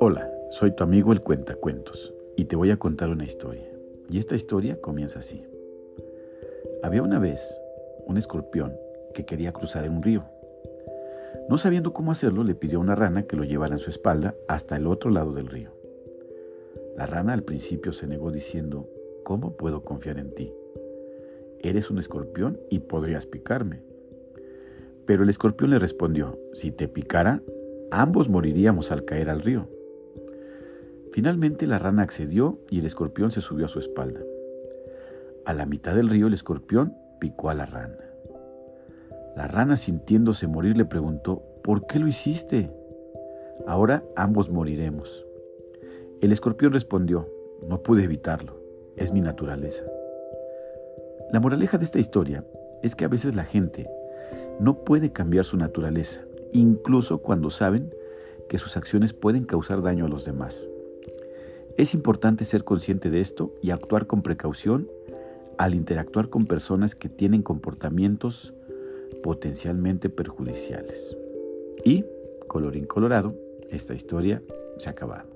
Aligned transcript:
Hola, 0.00 0.30
soy 0.50 0.70
tu 0.74 0.82
amigo 0.82 1.12
el 1.12 1.20
Cuentacuentos 1.20 2.14
y 2.36 2.46
te 2.46 2.56
voy 2.56 2.70
a 2.70 2.78
contar 2.78 3.10
una 3.10 3.24
historia. 3.24 3.70
Y 4.08 4.18
esta 4.18 4.34
historia 4.34 4.80
comienza 4.80 5.18
así. 5.18 5.46
Había 6.82 7.02
una 7.02 7.18
vez 7.18 7.60
un 8.06 8.16
escorpión 8.16 8.76
que 9.12 9.26
quería 9.26 9.52
cruzar 9.52 9.90
un 9.90 10.02
río. 10.02 10.24
No 11.48 11.58
sabiendo 11.58 11.92
cómo 11.92 12.12
hacerlo, 12.12 12.44
le 12.44 12.54
pidió 12.54 12.78
a 12.78 12.82
una 12.82 12.94
rana 12.94 13.26
que 13.26 13.36
lo 13.36 13.44
llevara 13.44 13.74
en 13.74 13.80
su 13.80 13.90
espalda 13.90 14.34
hasta 14.48 14.76
el 14.76 14.86
otro 14.86 15.10
lado 15.10 15.32
del 15.32 15.48
río. 15.48 15.72
La 16.96 17.06
rana 17.06 17.32
al 17.32 17.42
principio 17.42 17.92
se 17.92 18.06
negó 18.06 18.30
diciendo, 18.30 18.88
¿cómo 19.24 19.56
puedo 19.56 19.84
confiar 19.84 20.18
en 20.18 20.34
ti? 20.34 20.54
Eres 21.60 21.90
un 21.90 21.98
escorpión 21.98 22.60
y 22.70 22.80
podrías 22.80 23.26
picarme. 23.26 23.93
Pero 25.06 25.22
el 25.22 25.28
escorpión 25.28 25.70
le 25.70 25.78
respondió, 25.78 26.38
si 26.52 26.70
te 26.70 26.88
picara, 26.88 27.42
ambos 27.90 28.28
moriríamos 28.28 28.90
al 28.90 29.04
caer 29.04 29.28
al 29.30 29.40
río. 29.40 29.68
Finalmente 31.12 31.66
la 31.66 31.78
rana 31.78 32.02
accedió 32.02 32.58
y 32.70 32.80
el 32.80 32.86
escorpión 32.86 33.30
se 33.30 33.40
subió 33.40 33.66
a 33.66 33.68
su 33.68 33.78
espalda. 33.78 34.20
A 35.44 35.52
la 35.52 35.66
mitad 35.66 35.94
del 35.94 36.08
río 36.08 36.26
el 36.26 36.34
escorpión 36.34 36.96
picó 37.20 37.50
a 37.50 37.54
la 37.54 37.66
rana. 37.66 37.98
La 39.36 39.46
rana 39.46 39.76
sintiéndose 39.76 40.46
morir 40.46 40.76
le 40.76 40.84
preguntó, 40.84 41.42
¿por 41.62 41.86
qué 41.86 41.98
lo 41.98 42.06
hiciste? 42.06 42.70
Ahora 43.66 44.04
ambos 44.16 44.50
moriremos. 44.50 45.26
El 46.20 46.32
escorpión 46.32 46.72
respondió, 46.72 47.28
no 47.68 47.82
pude 47.82 48.04
evitarlo, 48.04 48.60
es 48.96 49.12
mi 49.12 49.20
naturaleza. 49.20 49.84
La 51.30 51.40
moraleja 51.40 51.78
de 51.78 51.84
esta 51.84 51.98
historia 51.98 52.44
es 52.82 52.94
que 52.94 53.04
a 53.04 53.08
veces 53.08 53.34
la 53.34 53.44
gente 53.44 53.88
no 54.60 54.84
puede 54.84 55.12
cambiar 55.12 55.44
su 55.44 55.56
naturaleza, 55.56 56.24
incluso 56.52 57.18
cuando 57.18 57.50
saben 57.50 57.94
que 58.48 58.58
sus 58.58 58.76
acciones 58.76 59.12
pueden 59.12 59.44
causar 59.44 59.82
daño 59.82 60.06
a 60.06 60.08
los 60.08 60.24
demás. 60.24 60.68
Es 61.76 61.94
importante 61.94 62.44
ser 62.44 62.64
consciente 62.64 63.10
de 63.10 63.20
esto 63.20 63.52
y 63.60 63.70
actuar 63.70 64.06
con 64.06 64.22
precaución 64.22 64.88
al 65.58 65.74
interactuar 65.74 66.28
con 66.28 66.46
personas 66.46 66.94
que 66.94 67.08
tienen 67.08 67.42
comportamientos 67.42 68.54
potencialmente 69.22 70.08
perjudiciales. 70.08 71.16
Y, 71.84 72.04
colorín 72.46 72.86
colorado, 72.86 73.34
esta 73.70 73.94
historia 73.94 74.42
se 74.78 74.88
ha 74.88 74.92
acabado. 74.92 75.33